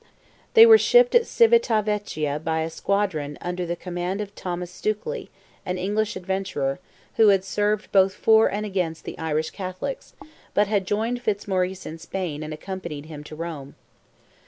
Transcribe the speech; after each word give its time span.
They 0.55 0.65
were 0.65 0.79
shipped 0.79 1.13
at 1.13 1.27
Civita 1.27 1.83
Vecchia 1.83 2.39
by 2.39 2.61
a 2.61 2.71
squadron 2.71 3.37
under 3.39 3.67
the 3.67 3.75
command 3.75 4.19
of 4.19 4.33
Thomas 4.33 4.71
Stukely, 4.71 5.29
an 5.63 5.77
English 5.77 6.15
adventurer, 6.15 6.79
who 7.17 7.27
had 7.27 7.43
served 7.45 7.91
both 7.91 8.15
for 8.15 8.51
and 8.51 8.65
against 8.65 9.05
the 9.05 9.15
Irish 9.19 9.51
Catholics, 9.51 10.15
but 10.55 10.65
had 10.65 10.87
joined 10.87 11.21
Fitzmaurice 11.21 11.85
in 11.85 11.99
Spain 11.99 12.41
and 12.41 12.51
accompanied 12.51 13.05
him 13.05 13.23
to 13.25 13.35
Rome. 13.35 13.75